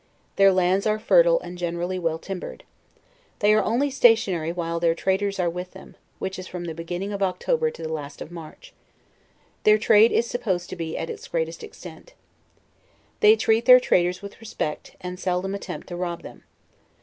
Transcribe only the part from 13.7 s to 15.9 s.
traders with respect, and seldom attempt